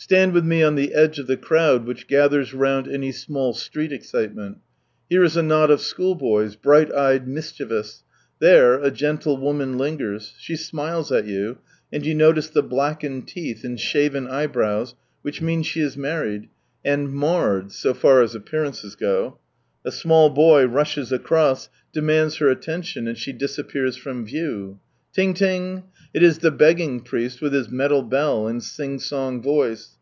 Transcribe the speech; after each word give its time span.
Stand 0.00 0.32
with 0.32 0.44
me 0.44 0.62
on 0.62 0.76
the 0.76 0.94
edge 0.94 1.18
of 1.18 1.26
the 1.26 1.36
crowd 1.36 1.84
which 1.84 2.06
gathers 2.06 2.54
round 2.54 2.86
any 2.86 3.10
small 3.10 3.52
street 3.52 3.90
excite 3.92 4.32
men 4.34 4.54
I. 4.54 4.58
Here 5.10 5.24
is 5.24 5.36
a 5.36 5.42
knot 5.42 5.72
of 5.72 5.80
school 5.80 6.14
boys, 6.14 6.54
bright 6.54 6.94
eyed, 6.94 7.26
mischievous; 7.26 8.04
there 8.38 8.78
a 8.80 8.92
gentle 8.92 9.36
woman 9.36 9.76
lingers, 9.76 10.34
she 10.38 10.54
smiles 10.54 11.10
at 11.10 11.26
you, 11.26 11.58
and 11.92 12.06
you 12.06 12.16
blackened 12.62 13.26
teeth, 13.26 13.64
and 13.64 13.78
shaven 13.78 14.28
eyebrows, 14.28 14.94
which 15.22 15.42
mean 15.42 15.64
she 15.64 15.80
is 15.80 15.96
married— 15.96 16.48
and 16.84 17.12
marred, 17.12 17.72
so 17.72 17.92
far 17.92 18.22
as 18.22 18.36
appearances 18.36 18.94
go. 18.94 19.38
A 19.84 19.90
small 19.90 20.30
boy 20.30 20.64
rushes 20.66 21.10
across, 21.10 21.68
demands 21.92 22.36
her 22.36 22.48
atten 22.48 22.82
tion, 22.82 23.08
and 23.08 23.18
she 23.18 23.32
disappears 23.32 23.96
from 23.96 24.24
view." 24.24 24.78
Tiiig 25.18 25.40
ling!" 25.40 25.82
It 26.14 26.22
is 26.22 26.38
the 26.38 26.50
begging 26.50 27.00
priest, 27.00 27.40
with 27.40 27.52
his 27.52 27.68
metal 27.70 28.02
bell, 28.02 28.46
and 28.46 28.62
sing 28.62 28.98
song 29.00 29.42
voice. 29.42 29.96